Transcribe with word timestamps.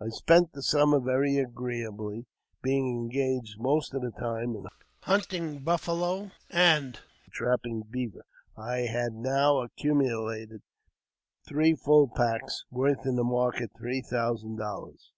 I 0.00 0.08
spent 0.08 0.52
the 0.52 0.64
summer 0.64 0.98
very 0.98 1.36
agreeably, 1.38 2.26
being 2.60 2.88
engaged 2.90 3.60
most 3.60 3.94
of 3.94 4.02
the 4.02 4.10
time 4.10 4.56
in 4.56 4.66
hunting 5.02 5.60
buffalo 5.62 6.32
and 6.50 6.98
trapping 7.30 7.82
beaver. 7.82 8.24
I 8.56 8.78
had 8.78 9.12
now 9.14 9.58
accumulated 9.58 10.62
three 11.46 11.76
full 11.76 12.08
packs, 12.08 12.64
worth 12.72 13.06
in 13.06 13.14
market 13.24 13.70
three 13.78 14.02
thousand 14.02 14.56
dollars. 14.56 15.12